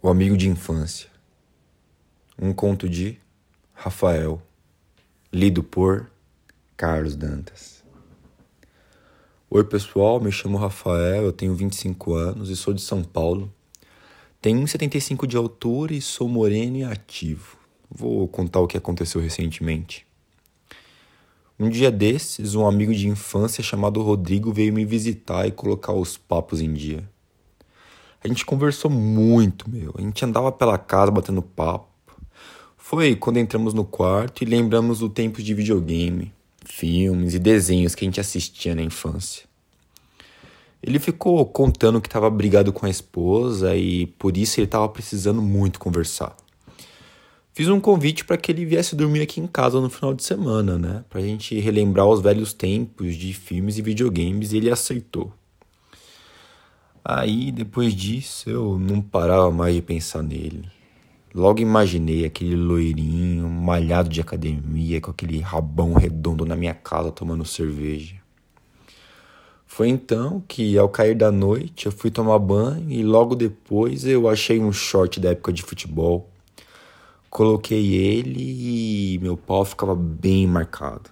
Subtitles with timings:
[0.00, 1.10] O amigo de infância.
[2.40, 3.18] Um conto de
[3.74, 4.40] Rafael,
[5.32, 6.08] lido por
[6.76, 7.82] Carlos Dantas.
[9.50, 13.52] Oi, pessoal, me chamo Rafael, eu tenho 25 anos e sou de São Paulo.
[14.46, 17.56] Tenho 1,75 de altura e sou moreno e ativo.
[17.90, 20.06] Vou contar o que aconteceu recentemente.
[21.58, 26.16] Um dia desses, um amigo de infância chamado Rodrigo veio me visitar e colocar os
[26.16, 27.02] papos em dia.
[28.22, 29.92] A gente conversou muito, meu.
[29.98, 31.88] A gente andava pela casa batendo papo.
[32.76, 36.32] Foi quando entramos no quarto e lembramos do tempo de videogame,
[36.64, 39.44] filmes e desenhos que a gente assistia na infância.
[40.86, 45.42] Ele ficou contando que estava brigado com a esposa e por isso ele estava precisando
[45.42, 46.36] muito conversar.
[47.52, 50.78] Fiz um convite para que ele viesse dormir aqui em casa no final de semana,
[50.78, 51.04] né?
[51.10, 55.32] Para a gente relembrar os velhos tempos de filmes e videogames e ele aceitou.
[57.04, 60.70] Aí, depois disso, eu não parava mais de pensar nele.
[61.34, 67.44] Logo imaginei aquele loirinho, malhado de academia, com aquele rabão redondo na minha casa tomando
[67.44, 68.25] cerveja.
[69.76, 74.26] Foi então que, ao cair da noite, eu fui tomar banho e logo depois eu
[74.26, 76.30] achei um short da época de futebol.
[77.28, 81.10] Coloquei ele e meu pau ficava bem marcado.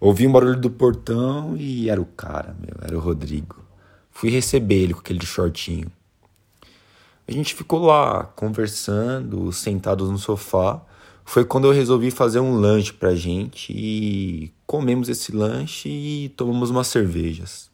[0.00, 3.62] Ouvi um barulho do portão e era o cara, meu, era o Rodrigo.
[4.10, 5.86] Fui receber ele com aquele shortinho.
[7.28, 10.82] A gente ficou lá conversando, sentados no sofá
[11.30, 16.70] foi quando eu resolvi fazer um lanche pra gente e comemos esse lanche e tomamos
[16.70, 17.70] umas cervejas.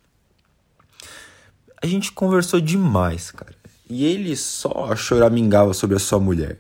[1.81, 3.55] A gente conversou demais, cara.
[3.89, 6.59] E ele só choramingava sobre a sua mulher.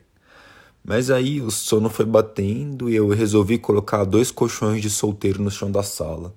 [0.83, 5.51] Mas aí o sono foi batendo e eu resolvi colocar dois colchões de solteiro no
[5.51, 6.35] chão da sala.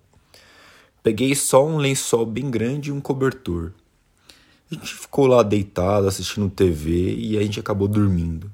[1.01, 3.71] Peguei só um lençol bem grande e um cobertor.
[4.69, 8.51] A gente ficou lá deitado assistindo TV e a gente acabou dormindo.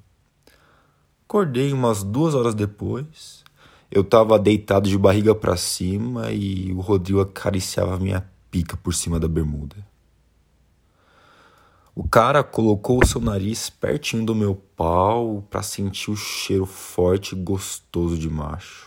[1.27, 3.43] Acordei umas duas horas depois.
[3.89, 9.19] Eu tava deitado de barriga para cima e o Rodrigo acariciava minha pica por cima
[9.19, 9.75] da bermuda.
[11.95, 17.33] O cara colocou o seu nariz pertinho do meu pau para sentir o cheiro forte
[17.33, 18.85] e gostoso de macho.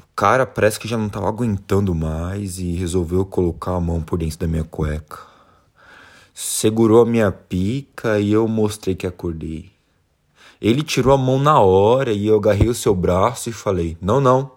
[0.00, 4.18] O cara parece que já não tava aguentando mais e resolveu colocar a mão por
[4.18, 5.35] dentro da minha cueca
[6.38, 9.72] segurou a minha pica e eu mostrei que acordei.
[10.60, 14.20] Ele tirou a mão na hora e eu agarrei o seu braço e falei: Não,
[14.20, 14.52] não,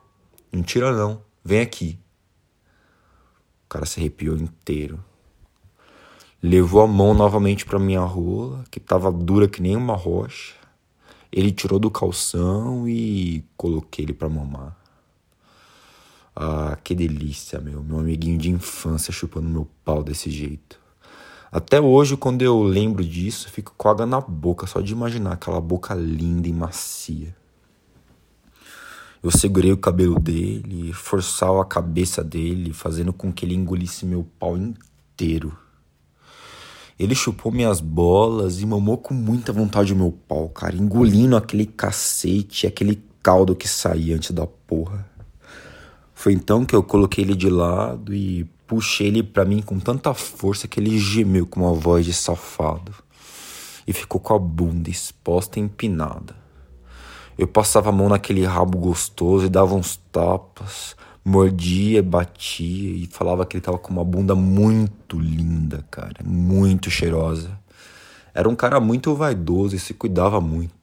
[0.51, 1.97] não tira não, vem aqui.
[3.65, 5.01] O cara se arrepiou inteiro.
[6.43, 10.55] Levou a mão novamente para minha rola, que estava dura que nem uma rocha.
[11.31, 14.75] Ele tirou do calção e coloquei ele para mamar.
[16.35, 17.81] Ah, que delícia, meu.
[17.83, 20.78] Meu amiguinho de infância chupando meu pau desse jeito.
[21.51, 25.59] Até hoje, quando eu lembro disso, fico com água na boca só de imaginar aquela
[25.59, 27.35] boca linda e macia.
[29.21, 34.25] Eu segurei o cabelo dele, forçava a cabeça dele, fazendo com que ele engolisse meu
[34.37, 35.57] pau inteiro.
[36.97, 41.65] Ele chupou minhas bolas e mamou com muita vontade o meu pau, cara, engolindo aquele
[41.65, 45.09] cacete, aquele caldo que saía antes da porra.
[46.13, 50.13] Foi então que eu coloquei ele de lado e puxei ele para mim com tanta
[50.13, 52.93] força que ele gemeu com uma voz de safado
[53.87, 56.35] e ficou com a bunda exposta e empinada.
[57.35, 63.43] Eu passava a mão naquele rabo gostoso e dava uns tapas, mordia, batia e falava
[63.43, 67.49] que ele tava com uma bunda muito linda, cara, muito cheirosa.
[68.35, 70.78] Era um cara muito vaidoso e se cuidava muito.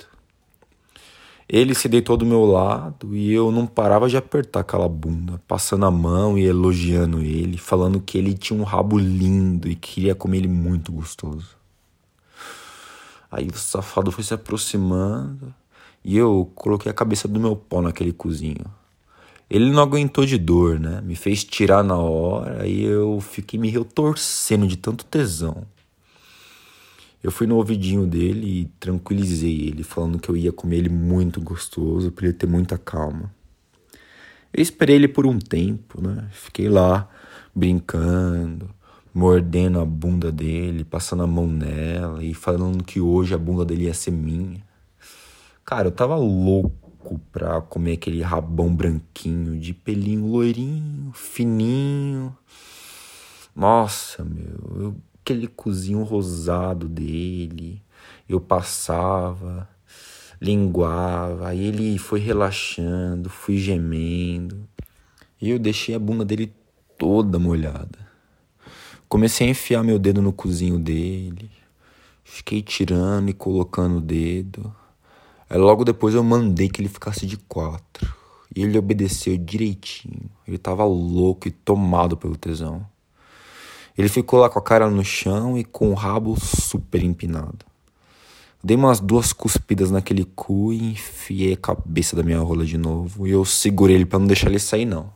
[1.49, 5.87] Ele se deitou do meu lado e eu não parava de apertar aquela bunda, passando
[5.87, 10.39] a mão e elogiando ele, falando que ele tinha um rabo lindo e queria comer
[10.39, 11.57] ele muito gostoso.
[13.31, 15.55] Aí o safado foi se aproximando
[16.05, 18.65] e eu coloquei a cabeça do meu pau naquele cozinho.
[19.49, 21.01] Ele não aguentou de dor, né?
[21.03, 25.65] Me fez tirar na hora e eu fiquei me retorcendo de tanto tesão.
[27.23, 31.41] Eu fui no ouvidinho dele e tranquilizei ele, falando que eu ia comer ele muito
[31.41, 33.35] gostoso, para ele ter muita calma.
[34.53, 36.29] Eu esperei ele por um tempo, né?
[36.31, 37.09] Fiquei lá
[37.55, 38.71] brincando,
[39.13, 43.85] mordendo a bunda dele, passando a mão nela e falando que hoje a bunda dele
[43.85, 44.63] ia ser minha.
[45.65, 52.37] Cara, eu tava louco pra comer aquele rabão branquinho, de pelinho loirinho, fininho.
[53.55, 54.97] Nossa, meu, eu
[55.27, 57.83] aquele cozinho rosado dele.
[58.29, 59.69] Eu passava,
[60.41, 64.69] linguava, aí ele foi relaxando, fui gemendo.
[65.41, 66.55] E eu deixei a bunda dele
[66.97, 68.07] toda molhada.
[69.09, 71.51] Comecei a enfiar meu dedo no cozinho dele.
[72.23, 74.73] Fiquei tirando e colocando o dedo.
[75.51, 78.15] Aí logo depois eu mandei que ele ficasse de quatro.
[78.55, 80.31] E ele obedeceu direitinho.
[80.47, 82.87] Ele tava louco e tomado pelo tesão.
[83.97, 87.65] Ele ficou lá com a cara no chão e com o rabo super empinado.
[88.63, 93.27] Dei umas duas cuspidas naquele cu e enfiei a cabeça da minha rola de novo.
[93.27, 95.11] E eu segurei ele para não deixar ele sair, não.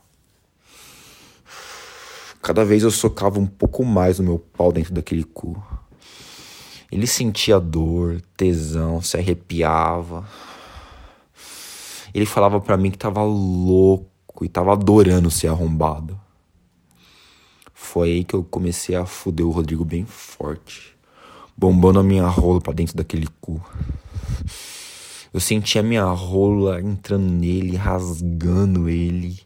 [2.40, 5.62] Cada vez eu socava um pouco mais o meu pau dentro daquele cu.
[6.90, 10.26] Ele sentia dor, tesão, se arrepiava.
[12.14, 16.18] Ele falava para mim que tava louco e tava adorando ser arrombado.
[17.82, 20.94] Foi aí que eu comecei a fuder o Rodrigo bem forte,
[21.56, 23.60] bombando a minha rola para dentro daquele cu.
[25.34, 29.40] Eu sentia a minha rola entrando nele, rasgando ele.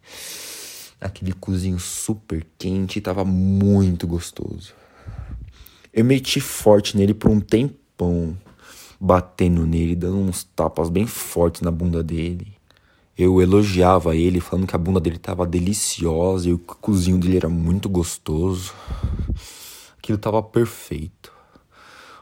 [1.00, 4.74] Aquele cozinho super quente, tava muito gostoso.
[5.90, 8.36] Eu meti forte nele por um tempão,
[9.00, 12.52] batendo nele, dando uns tapas bem fortes na bunda dele.
[13.16, 17.48] Eu elogiava ele, falando que a bunda dele tava deliciosa e o cozinho dele era
[17.48, 18.74] muito gostoso.
[19.96, 21.32] Aquilo tava perfeito.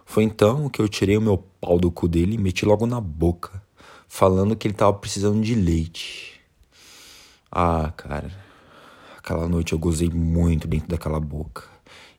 [0.04, 3.00] Foi então que eu tirei o meu pau do cu dele e meti logo na
[3.00, 3.62] boca,
[4.06, 6.38] falando que ele tava precisando de leite.
[7.50, 8.30] Ah, cara,
[9.16, 11.64] aquela noite eu gozei muito dentro daquela boca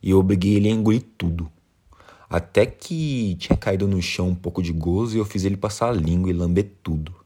[0.02, 1.48] e eu obriguei ele a engolir tudo.
[2.28, 5.90] Até que tinha caído no chão um pouco de gozo e eu fiz ele passar
[5.90, 7.23] a língua e lamber tudo.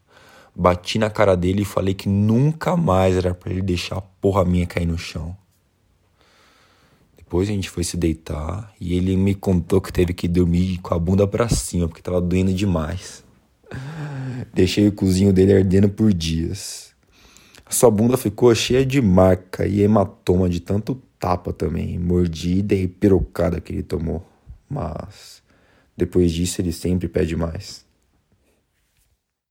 [0.60, 4.44] Bati na cara dele e falei que nunca mais era para ele deixar a porra
[4.44, 5.36] minha cair no chão.
[7.16, 10.92] Depois a gente foi se deitar e ele me contou que teve que dormir com
[10.92, 13.22] a bunda para cima porque tava doendo demais.
[14.52, 16.92] Deixei o cozinho dele ardendo por dias.
[17.64, 22.88] A sua bunda ficou cheia de marca e hematoma de tanto tapa também, mordida e
[22.88, 24.26] pirocada que ele tomou.
[24.68, 25.40] Mas
[25.96, 27.86] depois disso ele sempre pede mais.